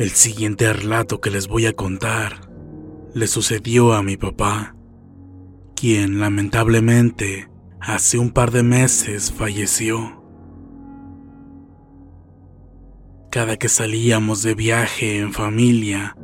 El 0.00 0.12
siguiente 0.12 0.72
relato 0.72 1.20
que 1.20 1.28
les 1.28 1.46
voy 1.46 1.66
a 1.66 1.74
contar 1.74 2.50
le 3.12 3.26
sucedió 3.26 3.92
a 3.92 4.02
mi 4.02 4.16
papá, 4.16 4.74
quien 5.76 6.20
lamentablemente 6.20 7.50
hace 7.82 8.16
un 8.16 8.30
par 8.30 8.50
de 8.50 8.62
meses 8.62 9.30
falleció. 9.30 10.24
Cada 13.30 13.58
que 13.58 13.68
salíamos 13.68 14.42
de 14.42 14.54
viaje 14.54 15.18
en 15.18 15.34
familia 15.34 16.16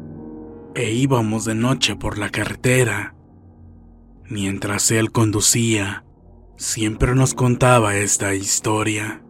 e 0.74 0.92
íbamos 0.92 1.44
de 1.44 1.54
noche 1.54 1.96
por 1.96 2.16
la 2.16 2.30
carretera, 2.30 3.14
mientras 4.24 4.90
él 4.90 5.12
conducía, 5.12 6.06
siempre 6.56 7.14
nos 7.14 7.34
contaba 7.34 7.94
esta 7.96 8.34
historia. 8.34 9.22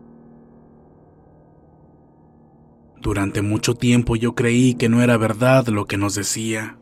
Durante 3.06 3.40
mucho 3.40 3.74
tiempo 3.74 4.16
yo 4.16 4.34
creí 4.34 4.74
que 4.74 4.88
no 4.88 5.00
era 5.00 5.16
verdad 5.16 5.68
lo 5.68 5.84
que 5.84 5.96
nos 5.96 6.16
decía 6.16 6.76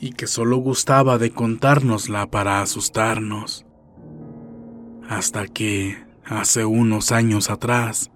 y 0.00 0.10
que 0.10 0.26
solo 0.26 0.56
gustaba 0.56 1.18
de 1.18 1.30
contárnosla 1.30 2.28
para 2.28 2.62
asustarnos. 2.62 3.64
Hasta 5.08 5.46
que, 5.46 5.96
hace 6.24 6.64
unos 6.64 7.12
años 7.12 7.48
atrás, 7.48 8.10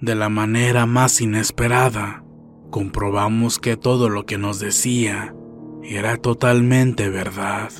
de 0.00 0.14
la 0.14 0.30
manera 0.30 0.86
más 0.86 1.20
inesperada, 1.20 2.24
comprobamos 2.70 3.58
que 3.58 3.76
todo 3.76 4.08
lo 4.08 4.24
que 4.24 4.38
nos 4.38 4.58
decía 4.58 5.34
era 5.82 6.16
totalmente 6.16 7.10
verdad. 7.10 7.70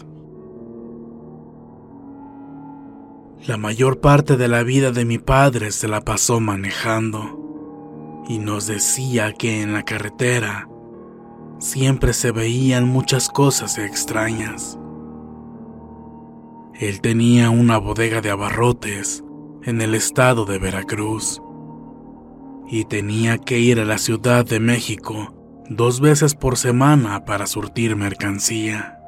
La 3.46 3.56
mayor 3.56 4.00
parte 4.00 4.36
de 4.36 4.48
la 4.48 4.62
vida 4.62 4.90
de 4.90 5.06
mi 5.06 5.16
padre 5.16 5.72
se 5.72 5.88
la 5.88 6.02
pasó 6.02 6.40
manejando 6.40 7.41
y 8.28 8.38
nos 8.38 8.66
decía 8.66 9.32
que 9.32 9.62
en 9.62 9.72
la 9.72 9.82
carretera 9.82 10.68
siempre 11.58 12.12
se 12.12 12.32
veían 12.32 12.88
muchas 12.88 13.28
cosas 13.28 13.78
extrañas. 13.78 14.78
Él 16.74 17.00
tenía 17.00 17.50
una 17.50 17.78
bodega 17.78 18.20
de 18.20 18.30
abarrotes 18.30 19.22
en 19.62 19.80
el 19.80 19.94
estado 19.94 20.44
de 20.44 20.58
Veracruz 20.58 21.40
y 22.66 22.84
tenía 22.84 23.38
que 23.38 23.58
ir 23.58 23.80
a 23.80 23.84
la 23.84 23.98
Ciudad 23.98 24.44
de 24.44 24.58
México 24.58 25.34
dos 25.68 26.00
veces 26.00 26.34
por 26.34 26.56
semana 26.56 27.24
para 27.24 27.46
surtir 27.46 27.96
mercancía. 27.96 28.98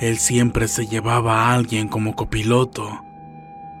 Él 0.00 0.18
siempre 0.18 0.68
se 0.68 0.86
llevaba 0.86 1.42
a 1.42 1.54
alguien 1.54 1.88
como 1.88 2.14
copiloto 2.14 3.00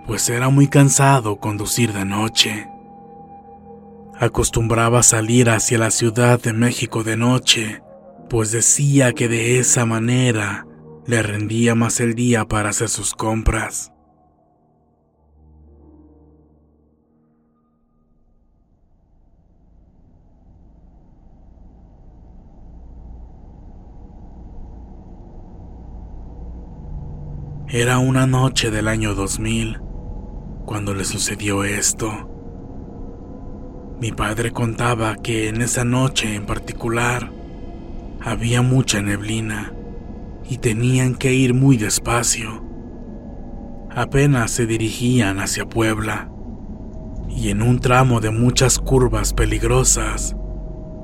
pues 0.06 0.28
era 0.30 0.48
muy 0.50 0.68
cansado 0.68 1.36
conducir 1.36 1.92
de 1.92 2.04
noche. 2.04 2.68
Acostumbraba 4.18 5.02
salir 5.02 5.50
hacia 5.50 5.78
la 5.78 5.90
Ciudad 5.90 6.40
de 6.40 6.52
México 6.52 7.02
de 7.02 7.16
noche, 7.16 7.82
pues 8.30 8.52
decía 8.52 9.12
que 9.12 9.28
de 9.28 9.58
esa 9.58 9.84
manera 9.84 10.66
le 11.06 11.22
rendía 11.22 11.74
más 11.74 12.00
el 12.00 12.14
día 12.14 12.44
para 12.46 12.70
hacer 12.70 12.88
sus 12.88 13.14
compras. 13.14 13.92
Era 27.68 27.98
una 27.98 28.26
noche 28.26 28.70
del 28.70 28.86
año 28.86 29.14
2000 29.14 29.85
cuando 30.66 30.92
le 30.92 31.04
sucedió 31.04 31.64
esto. 31.64 32.28
Mi 34.00 34.12
padre 34.12 34.50
contaba 34.50 35.16
que 35.16 35.48
en 35.48 35.62
esa 35.62 35.84
noche 35.84 36.34
en 36.34 36.44
particular 36.44 37.30
había 38.20 38.60
mucha 38.60 39.00
neblina 39.00 39.72
y 40.48 40.58
tenían 40.58 41.14
que 41.14 41.32
ir 41.32 41.54
muy 41.54 41.78
despacio. 41.78 42.62
Apenas 43.90 44.50
se 44.50 44.66
dirigían 44.66 45.38
hacia 45.38 45.66
Puebla 45.66 46.30
y 47.28 47.50
en 47.50 47.62
un 47.62 47.78
tramo 47.78 48.20
de 48.20 48.30
muchas 48.30 48.78
curvas 48.78 49.32
peligrosas, 49.32 50.36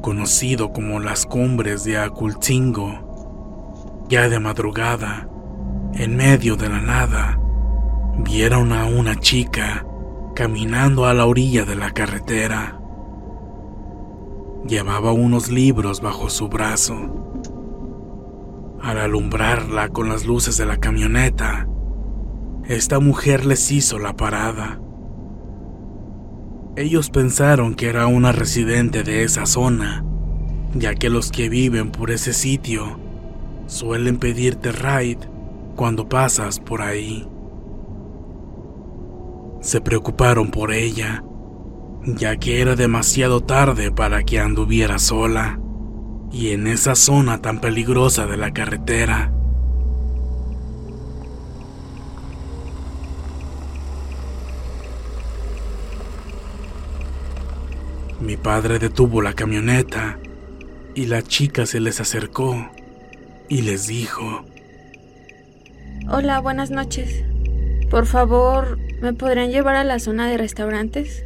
conocido 0.02 0.72
como 0.72 1.00
las 1.00 1.24
cumbres 1.24 1.84
de 1.84 1.98
Acultingo, 1.98 4.04
ya 4.08 4.28
de 4.28 4.40
madrugada, 4.40 5.28
en 5.94 6.16
medio 6.16 6.56
de 6.56 6.68
la 6.68 6.80
nada, 6.80 7.38
vieron 8.18 8.72
a 8.72 8.84
una 8.86 9.18
chica 9.18 9.86
caminando 10.34 11.06
a 11.06 11.14
la 11.14 11.26
orilla 11.26 11.64
de 11.64 11.76
la 11.76 11.90
carretera. 11.92 12.78
Llevaba 14.66 15.12
unos 15.12 15.50
libros 15.50 16.00
bajo 16.00 16.30
su 16.30 16.48
brazo. 16.48 16.94
Al 18.80 18.98
alumbrarla 18.98 19.88
con 19.88 20.08
las 20.08 20.26
luces 20.26 20.56
de 20.56 20.66
la 20.66 20.76
camioneta, 20.76 21.68
esta 22.64 23.00
mujer 23.00 23.44
les 23.44 23.70
hizo 23.70 23.98
la 23.98 24.14
parada. 24.14 24.80
Ellos 26.76 27.10
pensaron 27.10 27.74
que 27.74 27.88
era 27.88 28.06
una 28.06 28.32
residente 28.32 29.02
de 29.02 29.24
esa 29.24 29.46
zona, 29.46 30.04
ya 30.74 30.94
que 30.94 31.10
los 31.10 31.30
que 31.30 31.48
viven 31.48 31.90
por 31.90 32.10
ese 32.10 32.32
sitio 32.32 32.98
suelen 33.66 34.18
pedirte 34.18 34.72
ride 34.72 35.28
cuando 35.76 36.08
pasas 36.08 36.60
por 36.60 36.82
ahí 36.82 37.28
se 39.62 39.80
preocuparon 39.80 40.50
por 40.50 40.72
ella, 40.72 41.22
ya 42.04 42.36
que 42.36 42.60
era 42.60 42.74
demasiado 42.74 43.40
tarde 43.40 43.92
para 43.92 44.24
que 44.24 44.40
anduviera 44.40 44.98
sola 44.98 45.58
y 46.32 46.50
en 46.50 46.66
esa 46.66 46.96
zona 46.96 47.40
tan 47.40 47.60
peligrosa 47.60 48.26
de 48.26 48.36
la 48.36 48.52
carretera. 48.52 49.32
Mi 58.20 58.36
padre 58.36 58.78
detuvo 58.78 59.22
la 59.22 59.34
camioneta 59.34 60.18
y 60.94 61.06
la 61.06 61.22
chica 61.22 61.66
se 61.66 61.80
les 61.80 62.00
acercó 62.00 62.70
y 63.48 63.62
les 63.62 63.86
dijo, 63.86 64.44
Hola, 66.08 66.40
buenas 66.40 66.70
noches. 66.70 67.24
Por 67.90 68.06
favor, 68.06 68.78
¿me 69.02 69.12
podrían 69.12 69.50
llevar 69.50 69.74
a 69.74 69.84
la 69.84 69.98
zona 69.98 70.28
de 70.28 70.38
restaurantes? 70.38 71.24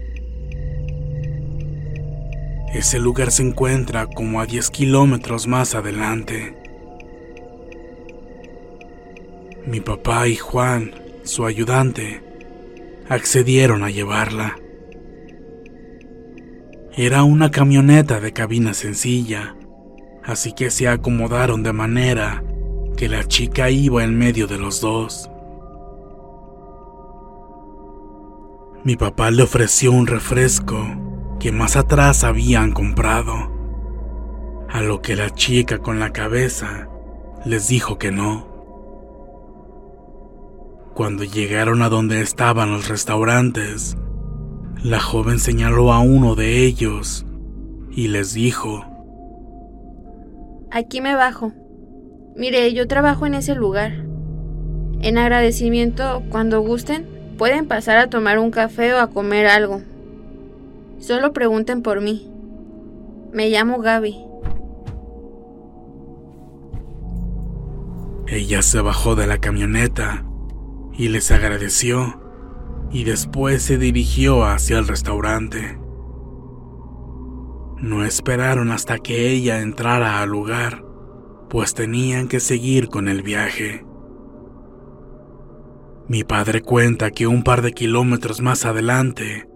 Ese 2.74 2.98
lugar 2.98 3.30
se 3.30 3.42
encuentra 3.42 4.06
como 4.06 4.40
a 4.40 4.46
10 4.46 4.70
kilómetros 4.70 5.46
más 5.46 5.74
adelante. 5.74 6.56
Mi 9.66 9.80
papá 9.80 10.26
y 10.26 10.36
Juan, 10.36 10.92
su 11.22 11.44
ayudante, 11.44 12.22
accedieron 13.08 13.84
a 13.84 13.90
llevarla. 13.90 14.56
Era 16.96 17.24
una 17.24 17.50
camioneta 17.50 18.20
de 18.20 18.32
cabina 18.32 18.72
sencilla, 18.72 19.54
así 20.24 20.52
que 20.52 20.70
se 20.70 20.88
acomodaron 20.88 21.62
de 21.62 21.74
manera 21.74 22.42
que 22.96 23.08
la 23.08 23.24
chica 23.24 23.68
iba 23.68 24.02
en 24.02 24.16
medio 24.16 24.46
de 24.46 24.56
los 24.56 24.80
dos. 24.80 25.30
Mi 28.86 28.94
papá 28.94 29.32
le 29.32 29.42
ofreció 29.42 29.90
un 29.90 30.06
refresco 30.06 30.76
que 31.40 31.50
más 31.50 31.74
atrás 31.74 32.22
habían 32.22 32.70
comprado, 32.70 33.34
a 34.68 34.80
lo 34.80 35.02
que 35.02 35.16
la 35.16 35.30
chica 35.30 35.78
con 35.78 35.98
la 35.98 36.12
cabeza 36.12 36.88
les 37.44 37.66
dijo 37.66 37.98
que 37.98 38.12
no. 38.12 38.46
Cuando 40.94 41.24
llegaron 41.24 41.82
a 41.82 41.88
donde 41.88 42.20
estaban 42.20 42.70
los 42.70 42.88
restaurantes, 42.88 43.96
la 44.84 45.00
joven 45.00 45.40
señaló 45.40 45.92
a 45.92 45.98
uno 45.98 46.36
de 46.36 46.64
ellos 46.64 47.26
y 47.90 48.06
les 48.06 48.34
dijo, 48.34 48.84
Aquí 50.70 51.00
me 51.00 51.16
bajo. 51.16 51.52
Mire, 52.36 52.72
yo 52.72 52.86
trabajo 52.86 53.26
en 53.26 53.34
ese 53.34 53.56
lugar. 53.56 54.06
En 55.00 55.18
agradecimiento, 55.18 56.22
cuando 56.30 56.60
gusten, 56.60 57.15
pueden 57.36 57.66
pasar 57.66 57.98
a 57.98 58.10
tomar 58.10 58.38
un 58.38 58.50
café 58.50 58.94
o 58.94 58.98
a 58.98 59.08
comer 59.08 59.46
algo. 59.46 59.82
Solo 60.98 61.32
pregunten 61.32 61.82
por 61.82 62.00
mí. 62.00 62.30
Me 63.32 63.50
llamo 63.50 63.78
Gaby. 63.78 64.16
Ella 68.28 68.62
se 68.62 68.80
bajó 68.80 69.14
de 69.14 69.26
la 69.26 69.38
camioneta 69.38 70.24
y 70.92 71.08
les 71.08 71.30
agradeció 71.30 72.20
y 72.90 73.04
después 73.04 73.62
se 73.62 73.78
dirigió 73.78 74.44
hacia 74.44 74.78
el 74.78 74.88
restaurante. 74.88 75.78
No 77.78 78.04
esperaron 78.04 78.72
hasta 78.72 78.98
que 78.98 79.30
ella 79.30 79.60
entrara 79.60 80.22
al 80.22 80.30
lugar, 80.30 80.84
pues 81.48 81.74
tenían 81.74 82.26
que 82.26 82.40
seguir 82.40 82.88
con 82.88 83.06
el 83.06 83.22
viaje. 83.22 83.85
Mi 86.08 86.22
padre 86.22 86.62
cuenta 86.62 87.10
que 87.10 87.26
un 87.26 87.42
par 87.42 87.62
de 87.62 87.72
kilómetros 87.72 88.40
más 88.40 88.64
adelante 88.64 89.48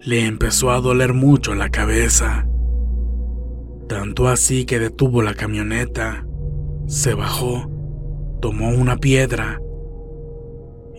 le 0.00 0.26
empezó 0.26 0.72
a 0.72 0.80
doler 0.80 1.14
mucho 1.14 1.54
la 1.54 1.70
cabeza, 1.70 2.48
tanto 3.88 4.26
así 4.26 4.64
que 4.64 4.80
detuvo 4.80 5.22
la 5.22 5.34
camioneta, 5.34 6.26
se 6.88 7.14
bajó, 7.14 7.70
tomó 8.40 8.70
una 8.70 8.96
piedra 8.96 9.60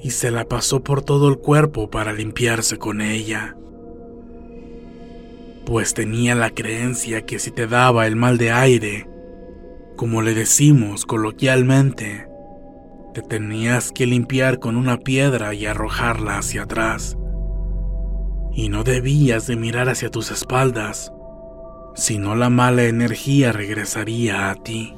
y 0.01 0.11
se 0.11 0.31
la 0.31 0.45
pasó 0.45 0.83
por 0.83 1.03
todo 1.03 1.27
el 1.27 1.37
cuerpo 1.37 1.89
para 1.89 2.13
limpiarse 2.13 2.77
con 2.77 3.01
ella. 3.01 3.57
Pues 5.65 5.93
tenía 5.93 6.33
la 6.33 6.51
creencia 6.51 7.25
que 7.25 7.39
si 7.39 7.51
te 7.51 7.67
daba 7.67 8.07
el 8.07 8.15
mal 8.15 8.37
de 8.37 8.51
aire, 8.51 9.09
como 9.97 10.21
le 10.21 10.33
decimos 10.33 11.05
coloquialmente, 11.05 12.26
te 13.17 13.23
tenías 13.23 13.91
que 13.91 14.05
limpiar 14.05 14.59
con 14.59 14.77
una 14.77 14.99
piedra 14.99 15.55
y 15.55 15.65
arrojarla 15.65 16.37
hacia 16.37 16.63
atrás. 16.63 17.17
Y 18.53 18.69
no 18.69 18.83
debías 18.83 19.47
de 19.47 19.55
mirar 19.55 19.89
hacia 19.89 20.11
tus 20.11 20.29
espaldas, 20.29 21.11
si 21.95 22.19
no 22.19 22.35
la 22.35 22.51
mala 22.51 22.83
energía 22.83 23.51
regresaría 23.51 24.51
a 24.51 24.55
ti. 24.55 24.95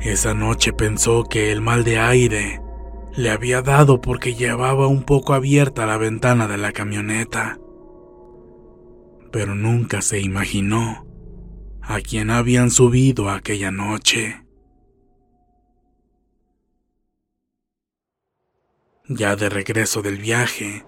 Esa 0.00 0.34
noche 0.34 0.72
pensó 0.72 1.22
que 1.30 1.52
el 1.52 1.60
mal 1.60 1.84
de 1.84 2.00
aire 2.00 2.60
le 3.14 3.30
había 3.30 3.62
dado 3.62 4.00
porque 4.00 4.34
llevaba 4.34 4.88
un 4.88 5.04
poco 5.04 5.32
abierta 5.32 5.86
la 5.86 5.96
ventana 5.96 6.48
de 6.48 6.58
la 6.58 6.72
camioneta. 6.72 7.56
Pero 9.30 9.54
nunca 9.54 10.02
se 10.02 10.20
imaginó 10.20 11.06
a 11.80 12.00
quién 12.00 12.30
habían 12.30 12.72
subido 12.72 13.30
aquella 13.30 13.70
noche. 13.70 14.41
Ya 19.14 19.36
de 19.36 19.48
regreso 19.48 20.02
del 20.02 20.18
viaje, 20.18 20.84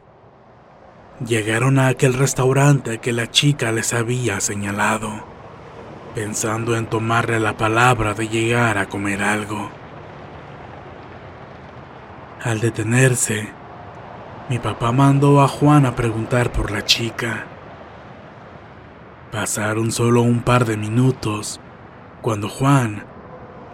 llegaron 1.24 1.78
a 1.78 1.88
aquel 1.88 2.14
restaurante 2.14 2.98
que 2.98 3.12
la 3.12 3.30
chica 3.30 3.72
les 3.72 3.92
había 3.92 4.40
señalado 4.40 5.34
pensando 6.14 6.76
en 6.76 6.86
tomarle 6.86 7.40
la 7.40 7.56
palabra 7.56 8.14
de 8.14 8.28
llegar 8.28 8.78
a 8.78 8.88
comer 8.88 9.22
algo. 9.22 9.68
Al 12.42 12.60
detenerse, 12.60 13.48
mi 14.48 14.58
papá 14.58 14.92
mandó 14.92 15.42
a 15.42 15.48
Juan 15.48 15.86
a 15.86 15.96
preguntar 15.96 16.52
por 16.52 16.70
la 16.70 16.84
chica. 16.84 17.46
Pasaron 19.32 19.90
solo 19.90 20.22
un 20.22 20.42
par 20.42 20.64
de 20.64 20.76
minutos 20.76 21.60
cuando 22.22 22.48
Juan 22.48 23.04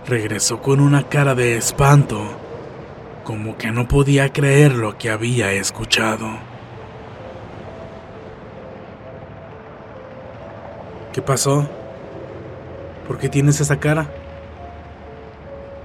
regresó 0.06 0.62
con 0.62 0.80
una 0.80 1.08
cara 1.08 1.34
de 1.34 1.58
espanto, 1.58 2.39
como 3.30 3.56
que 3.56 3.70
no 3.70 3.86
podía 3.86 4.32
creer 4.32 4.72
lo 4.72 4.98
que 4.98 5.08
había 5.08 5.52
escuchado. 5.52 6.26
¿Qué 11.12 11.22
pasó? 11.22 11.70
¿Por 13.06 13.18
qué 13.18 13.28
tienes 13.28 13.60
esa 13.60 13.78
cara? 13.78 14.08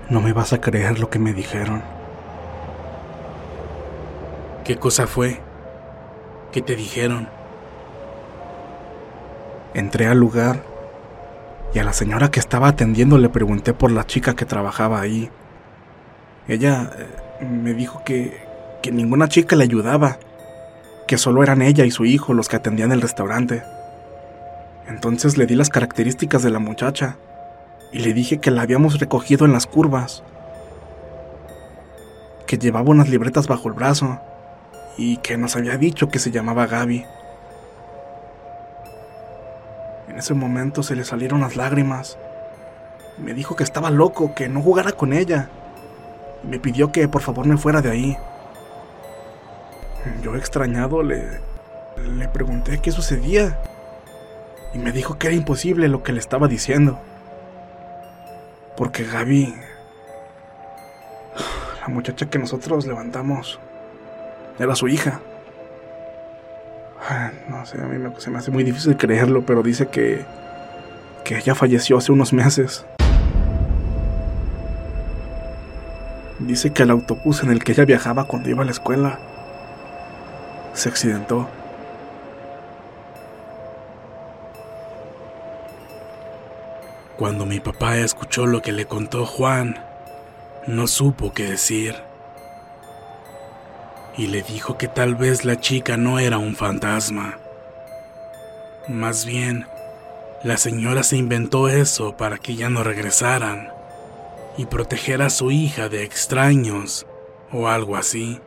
No 0.10 0.22
me 0.22 0.34
vas 0.34 0.54
a 0.54 0.60
creer 0.60 0.98
lo 0.98 1.12
que 1.12 1.20
me 1.20 1.34
dijeron. 1.34 1.84
¿Qué 4.64 4.78
cosa 4.78 5.06
fue? 5.06 5.40
¿Qué 6.52 6.64
te 6.64 6.76
dijeron? 6.76 7.30
Entré 9.76 10.08
al 10.08 10.18
lugar 10.18 10.64
y 11.76 11.78
a 11.78 11.84
la 11.84 11.94
señora 11.94 12.32
que 12.32 12.40
estaba 12.40 12.70
atendiendo 12.70 13.20
le 13.20 13.30
pregunté 13.30 13.76
por 13.76 13.92
la 13.92 14.08
chica 14.08 14.36
que 14.36 14.46
trabajaba 14.46 15.00
ahí. 15.00 15.30
Ella 16.48 16.92
eh, 16.98 17.25
me 17.40 17.74
dijo 17.74 18.04
que, 18.04 18.38
que 18.82 18.92
ninguna 18.92 19.28
chica 19.28 19.56
le 19.56 19.64
ayudaba, 19.64 20.18
que 21.08 21.18
solo 21.18 21.44
eran 21.44 21.62
ella 21.62 21.86
y 21.86 21.92
su 21.92 22.06
hijo 22.06 22.34
los 22.34 22.48
que 22.48 22.56
atendían 22.56 22.92
el 22.92 23.02
restaurante. 23.02 23.64
Entonces 24.88 25.38
le 25.38 25.46
di 25.46 25.56
las 25.56 25.70
características 25.70 26.44
de 26.44 26.52
la 26.52 26.60
muchacha 26.60 27.18
y 27.92 28.00
le 28.00 28.14
dije 28.14 28.40
que 28.40 28.52
la 28.52 28.62
habíamos 28.62 29.00
recogido 29.00 29.46
en 29.46 29.54
las 29.54 29.68
curvas, 29.68 30.24
que 32.46 32.58
llevaba 32.58 32.90
unas 32.90 33.10
libretas 33.10 33.48
bajo 33.48 33.68
el 33.68 33.74
brazo 33.74 34.20
y 34.98 35.18
que 35.18 35.38
nos 35.38 35.56
había 35.56 35.78
dicho 35.78 36.10
que 36.10 36.20
se 36.20 36.32
llamaba 36.32 36.68
Gaby. 36.68 37.06
En 40.10 40.18
ese 40.20 40.34
momento 40.34 40.84
se 40.84 40.96
le 40.96 41.04
salieron 41.04 41.42
las 41.42 41.56
lágrimas. 41.56 42.18
Me 43.18 43.34
dijo 43.34 43.56
que 43.56 43.64
estaba 43.64 43.90
loco, 43.90 44.34
que 44.36 44.48
no 44.48 44.62
jugara 44.62 44.92
con 44.92 45.12
ella. 45.12 45.50
Me 46.50 46.60
pidió 46.60 46.92
que 46.92 47.08
por 47.08 47.22
favor 47.22 47.46
me 47.48 47.58
fuera 47.58 47.82
de 47.82 47.92
ahí. 47.92 48.18
Yo 50.22 50.36
extrañado 50.36 51.02
le, 51.02 51.40
le 51.98 52.28
pregunté 52.28 52.80
qué 52.80 52.92
sucedía 52.92 53.60
y 54.74 54.78
me 54.78 54.92
dijo 54.92 55.18
que 55.18 55.28
era 55.28 55.36
imposible 55.36 55.88
lo 55.88 56.04
que 56.04 56.14
le 56.14 56.20
estaba 56.20 56.48
diciendo. 56.48 57.00
Porque 58.78 59.06
Gaby, 59.06 59.56
la 61.82 61.88
muchacha 61.88 62.30
que 62.30 62.38
nosotros 62.38 62.86
levantamos, 62.86 63.60
era 64.60 64.76
su 64.76 64.88
hija. 64.88 65.22
No 67.50 67.66
sé, 67.66 67.80
a 67.80 67.86
mí 67.86 67.98
me, 67.98 68.20
se 68.20 68.30
me 68.30 68.40
hace 68.40 68.52
muy 68.52 68.64
difícil 68.64 68.98
creerlo, 68.98 69.46
pero 69.46 69.64
dice 69.64 69.88
que, 69.88 70.26
que 71.24 71.38
ella 71.38 71.56
falleció 71.56 71.98
hace 71.98 72.12
unos 72.12 72.34
meses. 72.34 72.86
Dice 76.46 76.72
que 76.72 76.84
el 76.84 76.92
autobús 76.92 77.42
en 77.42 77.50
el 77.50 77.64
que 77.64 77.72
ella 77.72 77.86
viajaba 77.86 78.26
cuando 78.26 78.50
iba 78.52 78.62
a 78.62 78.66
la 78.66 78.72
escuela 78.72 79.20
se 80.74 80.90
accidentó. 80.90 81.50
Cuando 87.18 87.48
mi 87.48 87.60
papá 87.60 87.98
escuchó 87.98 88.46
lo 88.46 88.62
que 88.62 88.74
le 88.74 88.86
contó 88.86 89.26
Juan, 89.26 89.84
no 90.68 90.86
supo 90.86 91.34
qué 91.34 91.50
decir. 91.50 91.96
y 94.18 94.28
le 94.28 94.44
dijo 94.44 94.78
que 94.78 94.88
tal 94.88 95.16
vez 95.16 95.44
la 95.44 95.60
chica 95.60 95.98
no 95.98 96.20
era 96.20 96.38
un 96.38 96.56
fantasma. 96.56 97.38
Más 98.88 99.26
bien, 99.26 99.66
la 100.42 100.56
señora 100.56 101.04
se 101.04 101.18
inventó 101.18 101.68
eso 101.68 102.16
para 102.16 102.38
que 102.38 102.56
ya 102.56 102.70
no 102.70 102.82
regresaran 102.82 103.75
y 104.58 104.66
proteger 104.66 105.22
a 105.22 105.30
su 105.30 105.52
hija 105.52 105.90
de 105.90 106.04
extraños 106.04 107.06
o 107.52 107.68
algo 107.68 107.96
así. 107.96 108.40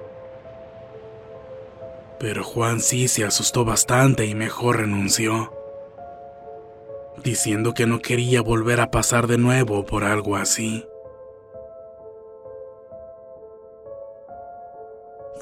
Pero 2.19 2.43
Juan 2.43 2.81
sí 2.81 3.09
se 3.09 3.25
asustó 3.25 3.65
bastante 3.65 4.27
y 4.27 4.35
mejor 4.35 4.79
renunció, 4.79 5.53
diciendo 7.23 7.75
que 7.75 7.87
no 7.87 8.00
quería 8.00 8.43
volver 8.43 8.81
a 8.81 8.91
pasar 8.91 9.27
de 9.27 9.38
nuevo 9.38 9.85
por 9.87 10.05
algo 10.05 10.37
así. 10.37 10.85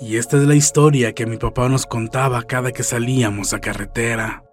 Y 0.00 0.18
esta 0.18 0.36
es 0.36 0.42
la 0.42 0.54
historia 0.54 1.14
que 1.14 1.24
mi 1.24 1.38
papá 1.38 1.70
nos 1.70 1.86
contaba 1.86 2.42
cada 2.42 2.72
que 2.72 2.82
salíamos 2.82 3.54
a 3.54 3.60
carretera, 3.60 4.44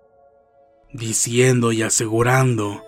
diciendo 0.93 1.73
y 1.73 1.81
asegurando 1.81 2.81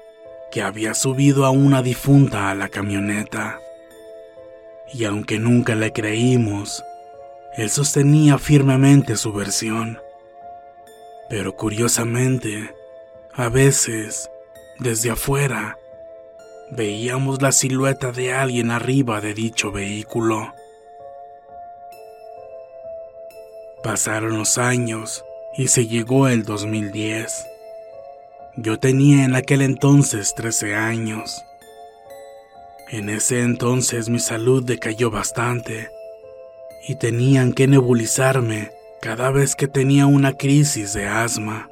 que 0.55 0.62
había 0.62 0.93
subido 0.93 1.45
a 1.45 1.50
una 1.50 1.81
difunta 1.81 2.50
a 2.50 2.55
la 2.55 2.69
camioneta. 2.69 3.59
Y 4.93 5.03
aunque 5.03 5.38
nunca 5.38 5.75
le 5.75 5.91
creímos, 5.91 6.81
él 7.57 7.69
sostenía 7.69 8.38
firmemente 8.38 9.17
su 9.17 9.33
versión. 9.33 10.00
Pero 11.27 11.57
curiosamente, 11.57 12.74
a 13.33 13.50
veces, 13.50 14.31
desde 14.79 15.12
afuera, 15.12 15.77
veíamos 16.71 17.41
la 17.41 17.51
silueta 17.51 18.13
de 18.13 18.33
alguien 18.33 18.71
arriba 18.71 19.19
de 19.19 19.33
dicho 19.33 19.74
vehículo. 19.74 20.53
Pasaron 23.83 24.38
los 24.38 24.57
años 24.57 25.25
y 25.57 25.67
se 25.67 25.85
llegó 25.85 26.29
el 26.29 26.43
2010. 26.45 27.45
Yo 28.57 28.79
tenía 28.79 29.25
en 29.25 29.35
aquel 29.35 29.62
entonces 29.62 30.33
13 30.33 30.75
años. 30.75 31.43
En 32.89 33.09
ese 33.09 33.41
entonces 33.41 34.07
mi 34.07 34.19
salud 34.19 34.63
decayó 34.63 35.12
bastante 35.12 35.89
y 36.88 36.95
tenían 36.95 37.51
que 37.51 37.67
nebulizarme 37.67 38.71
cada 39.01 39.29
vez 39.29 39.57
que 39.57 39.67
tenía 39.67 40.05
una 40.05 40.33
crisis 40.33 40.93
de 40.93 41.05
asma. 41.05 41.69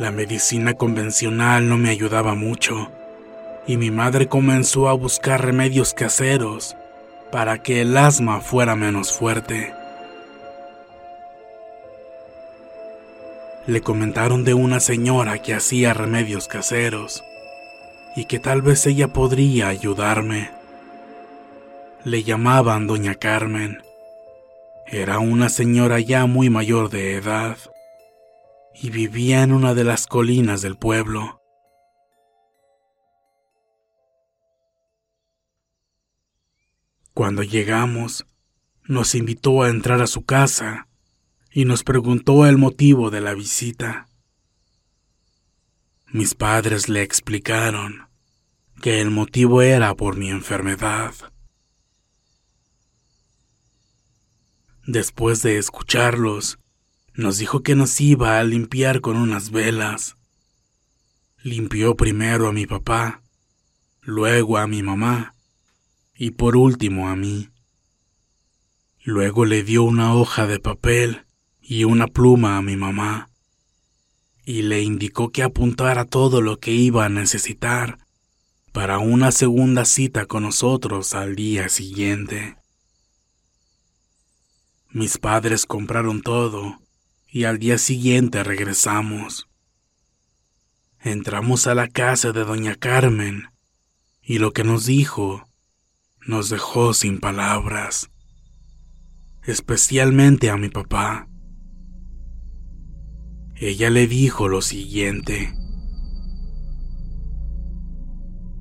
La 0.00 0.10
medicina 0.10 0.74
convencional 0.74 1.68
no 1.68 1.78
me 1.78 1.90
ayudaba 1.90 2.34
mucho 2.34 2.90
y 3.68 3.76
mi 3.76 3.92
madre 3.92 4.26
comenzó 4.26 4.88
a 4.88 4.94
buscar 4.94 5.44
remedios 5.44 5.94
caseros 5.94 6.76
para 7.30 7.62
que 7.62 7.80
el 7.80 7.96
asma 7.96 8.40
fuera 8.40 8.74
menos 8.74 9.12
fuerte. 9.12 9.72
Le 13.66 13.80
comentaron 13.80 14.44
de 14.44 14.52
una 14.52 14.78
señora 14.78 15.40
que 15.40 15.54
hacía 15.54 15.94
remedios 15.94 16.48
caseros 16.48 17.24
y 18.14 18.26
que 18.26 18.38
tal 18.38 18.60
vez 18.60 18.84
ella 18.86 19.08
podría 19.08 19.68
ayudarme. 19.68 20.50
Le 22.04 22.22
llamaban 22.22 22.86
Doña 22.86 23.14
Carmen. 23.14 23.82
Era 24.86 25.18
una 25.18 25.48
señora 25.48 25.98
ya 25.98 26.26
muy 26.26 26.50
mayor 26.50 26.90
de 26.90 27.14
edad 27.14 27.56
y 28.74 28.90
vivía 28.90 29.42
en 29.42 29.52
una 29.52 29.72
de 29.72 29.84
las 29.84 30.06
colinas 30.06 30.60
del 30.60 30.76
pueblo. 30.76 31.40
Cuando 37.14 37.42
llegamos, 37.42 38.26
nos 38.82 39.14
invitó 39.14 39.62
a 39.62 39.70
entrar 39.70 40.02
a 40.02 40.06
su 40.06 40.26
casa 40.26 40.86
y 41.56 41.66
nos 41.66 41.84
preguntó 41.84 42.46
el 42.46 42.58
motivo 42.58 43.10
de 43.10 43.20
la 43.20 43.32
visita. 43.32 44.08
Mis 46.08 46.34
padres 46.34 46.88
le 46.88 47.02
explicaron 47.02 48.08
que 48.82 49.00
el 49.00 49.12
motivo 49.12 49.62
era 49.62 49.94
por 49.94 50.16
mi 50.16 50.30
enfermedad. 50.30 51.14
Después 54.84 55.42
de 55.42 55.58
escucharlos, 55.58 56.58
nos 57.14 57.38
dijo 57.38 57.62
que 57.62 57.76
nos 57.76 58.00
iba 58.00 58.40
a 58.40 58.44
limpiar 58.44 59.00
con 59.00 59.16
unas 59.16 59.52
velas. 59.52 60.16
Limpió 61.40 61.94
primero 61.94 62.48
a 62.48 62.52
mi 62.52 62.66
papá, 62.66 63.22
luego 64.00 64.58
a 64.58 64.66
mi 64.66 64.82
mamá 64.82 65.36
y 66.16 66.32
por 66.32 66.56
último 66.56 67.08
a 67.08 67.14
mí. 67.14 67.48
Luego 69.04 69.44
le 69.44 69.62
dio 69.62 69.84
una 69.84 70.14
hoja 70.14 70.48
de 70.48 70.58
papel 70.58 71.23
y 71.66 71.84
una 71.84 72.06
pluma 72.06 72.58
a 72.58 72.62
mi 72.62 72.76
mamá, 72.76 73.30
y 74.44 74.62
le 74.62 74.82
indicó 74.82 75.30
que 75.30 75.42
apuntara 75.42 76.04
todo 76.04 76.42
lo 76.42 76.58
que 76.60 76.72
iba 76.72 77.06
a 77.06 77.08
necesitar 77.08 77.98
para 78.72 78.98
una 78.98 79.32
segunda 79.32 79.86
cita 79.86 80.26
con 80.26 80.42
nosotros 80.42 81.14
al 81.14 81.36
día 81.36 81.70
siguiente. 81.70 82.56
Mis 84.90 85.16
padres 85.16 85.64
compraron 85.64 86.20
todo 86.20 86.80
y 87.26 87.44
al 87.44 87.58
día 87.58 87.78
siguiente 87.78 88.44
regresamos. 88.44 89.48
Entramos 91.00 91.66
a 91.66 91.74
la 91.74 91.88
casa 91.88 92.32
de 92.32 92.44
doña 92.44 92.74
Carmen 92.74 93.48
y 94.22 94.38
lo 94.38 94.52
que 94.52 94.64
nos 94.64 94.84
dijo 94.84 95.48
nos 96.26 96.50
dejó 96.50 96.94
sin 96.94 97.20
palabras, 97.20 98.10
especialmente 99.42 100.50
a 100.50 100.56
mi 100.56 100.68
papá. 100.68 101.28
Ella 103.56 103.88
le 103.88 104.08
dijo 104.08 104.48
lo 104.48 104.60
siguiente. 104.60 105.54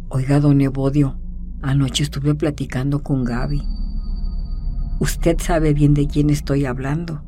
Oiga, 0.09 0.39
don 0.39 0.61
Evodio, 0.61 1.19
anoche 1.63 2.03
estuve 2.03 2.35
platicando 2.35 3.01
con 3.01 3.23
Gaby. 3.23 3.63
Usted 4.99 5.39
sabe 5.39 5.73
bien 5.73 5.95
de 5.95 6.05
quién 6.05 6.29
estoy 6.29 6.65
hablando. 6.65 7.23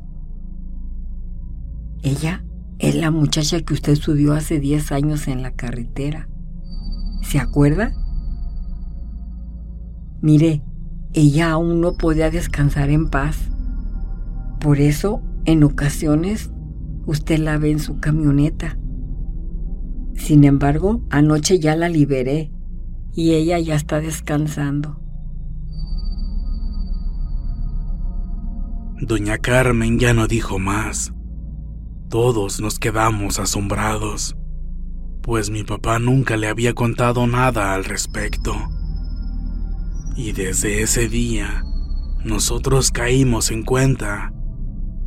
Ella 2.02 2.44
es 2.78 2.94
la 2.94 3.10
muchacha 3.10 3.60
que 3.62 3.74
usted 3.74 3.96
subió 3.96 4.34
hace 4.34 4.60
10 4.60 4.92
años 4.92 5.26
en 5.26 5.42
la 5.42 5.50
carretera. 5.50 6.28
¿Se 7.22 7.40
acuerda? 7.40 7.92
Mire, 10.22 10.62
ella 11.14 11.50
aún 11.50 11.80
no 11.80 11.96
podía 11.96 12.30
descansar 12.30 12.90
en 12.90 13.10
paz. 13.10 13.50
Por 14.60 14.78
eso, 14.78 15.20
en 15.44 15.64
ocasiones, 15.64 16.52
usted 17.06 17.38
la 17.38 17.58
ve 17.58 17.70
en 17.70 17.78
su 17.78 17.98
camioneta. 18.00 18.78
Sin 20.14 20.44
embargo, 20.44 21.02
anoche 21.10 21.58
ya 21.58 21.76
la 21.76 21.88
liberé 21.88 22.50
y 23.14 23.32
ella 23.32 23.58
ya 23.58 23.74
está 23.74 24.00
descansando. 24.00 25.00
Doña 29.00 29.38
Carmen 29.38 29.98
ya 29.98 30.14
no 30.14 30.26
dijo 30.26 30.58
más. 30.58 31.12
Todos 32.08 32.60
nos 32.60 32.78
quedamos 32.78 33.38
asombrados, 33.38 34.36
pues 35.22 35.50
mi 35.50 35.64
papá 35.64 35.98
nunca 35.98 36.36
le 36.36 36.48
había 36.48 36.72
contado 36.72 37.26
nada 37.26 37.74
al 37.74 37.84
respecto. 37.84 38.54
Y 40.16 40.32
desde 40.32 40.82
ese 40.82 41.08
día, 41.08 41.62
nosotros 42.24 42.90
caímos 42.90 43.50
en 43.50 43.64
cuenta 43.64 44.32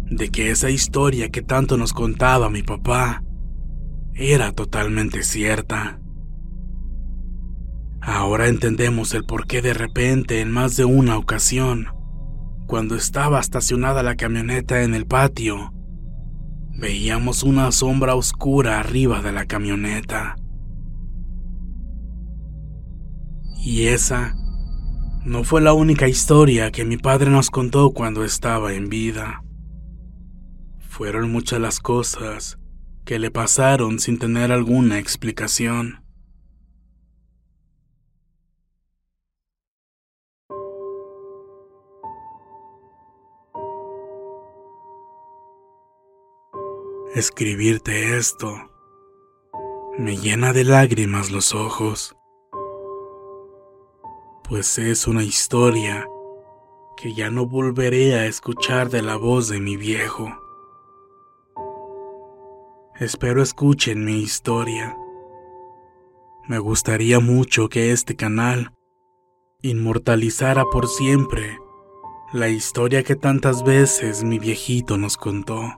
de 0.09 0.29
que 0.29 0.51
esa 0.51 0.69
historia 0.69 1.29
que 1.29 1.41
tanto 1.41 1.77
nos 1.77 1.93
contaba 1.93 2.49
mi 2.49 2.63
papá 2.63 3.23
era 4.13 4.51
totalmente 4.51 5.23
cierta. 5.23 5.99
Ahora 8.01 8.47
entendemos 8.47 9.13
el 9.13 9.23
por 9.23 9.45
qué 9.45 9.61
de 9.61 9.73
repente 9.73 10.41
en 10.41 10.51
más 10.51 10.75
de 10.75 10.85
una 10.85 11.17
ocasión, 11.17 11.87
cuando 12.65 12.95
estaba 12.95 13.39
estacionada 13.39 14.03
la 14.03 14.15
camioneta 14.15 14.83
en 14.83 14.93
el 14.93 15.05
patio, 15.05 15.73
veíamos 16.77 17.43
una 17.43 17.71
sombra 17.71 18.15
oscura 18.15 18.79
arriba 18.79 19.21
de 19.21 19.31
la 19.31 19.45
camioneta. 19.45 20.35
Y 23.63 23.87
esa 23.87 24.35
no 25.25 25.43
fue 25.43 25.61
la 25.61 25.73
única 25.73 26.07
historia 26.07 26.71
que 26.71 26.85
mi 26.85 26.97
padre 26.97 27.29
nos 27.29 27.49
contó 27.49 27.91
cuando 27.91 28.23
estaba 28.23 28.73
en 28.73 28.87
vida. 28.87 29.43
Fueron 30.99 31.31
muchas 31.31 31.61
las 31.61 31.79
cosas 31.79 32.59
que 33.05 33.19
le 33.19 33.31
pasaron 33.31 33.99
sin 33.99 34.19
tener 34.19 34.51
alguna 34.51 34.99
explicación. 34.99 36.03
Escribirte 47.15 48.17
esto 48.17 48.53
me 49.97 50.17
llena 50.17 50.51
de 50.51 50.65
lágrimas 50.65 51.31
los 51.31 51.55
ojos, 51.55 52.17
pues 54.43 54.77
es 54.77 55.07
una 55.07 55.23
historia 55.23 56.05
que 56.97 57.13
ya 57.13 57.29
no 57.29 57.45
volveré 57.45 58.15
a 58.15 58.25
escuchar 58.25 58.89
de 58.89 59.01
la 59.01 59.15
voz 59.15 59.47
de 59.47 59.61
mi 59.61 59.77
viejo. 59.77 60.48
Espero 62.99 63.41
escuchen 63.41 64.03
mi 64.03 64.19
historia. 64.19 64.97
Me 66.49 66.59
gustaría 66.59 67.21
mucho 67.21 67.69
que 67.69 67.93
este 67.93 68.17
canal 68.17 68.73
inmortalizara 69.61 70.65
por 70.65 70.89
siempre 70.89 71.59
la 72.33 72.49
historia 72.49 73.03
que 73.03 73.15
tantas 73.15 73.63
veces 73.63 74.25
mi 74.25 74.37
viejito 74.37 74.97
nos 74.97 75.15
contó. 75.15 75.77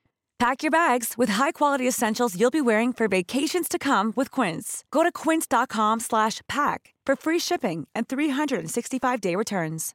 Pack 0.41 0.63
your 0.63 0.71
bags 0.71 1.19
with 1.19 1.29
high-quality 1.29 1.87
essentials 1.87 2.35
you'll 2.35 2.49
be 2.49 2.61
wearing 2.61 2.93
for 2.93 3.07
vacations 3.07 3.69
to 3.69 3.77
come 3.77 4.11
with 4.15 4.31
Quince. 4.31 4.83
Go 4.89 5.03
to 5.03 5.11
quince.com 5.11 5.99
slash 5.99 6.41
pack 6.47 6.95
for 7.05 7.15
free 7.15 7.37
shipping 7.37 7.87
and 7.93 8.07
365-day 8.07 9.35
returns. 9.35 9.93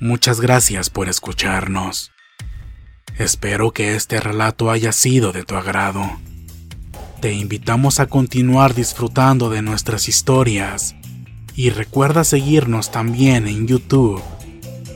Muchas 0.00 0.40
gracias 0.40 0.90
por 0.90 1.08
escucharnos. 1.08 2.10
Espero 3.16 3.70
que 3.70 3.94
este 3.94 4.18
relato 4.18 4.72
haya 4.72 4.90
sido 4.90 5.30
de 5.30 5.44
tu 5.44 5.54
agrado. 5.54 6.02
Te 7.20 7.34
invitamos 7.34 8.00
a 8.00 8.08
continuar 8.08 8.74
disfrutando 8.74 9.48
de 9.48 9.62
nuestras 9.62 10.08
historias 10.08 10.96
y 11.54 11.70
recuerda 11.70 12.24
seguirnos 12.24 12.90
también 12.90 13.46
en 13.46 13.68
YouTube 13.68 14.20